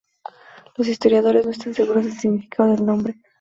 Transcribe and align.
Los 0.77 0.87
historiadores 0.87 1.45
no 1.45 1.51
están 1.51 1.75
seguros 1.75 2.05
del 2.05 2.13
significado 2.19 2.71
del 2.71 2.87
nombre. 2.87 3.21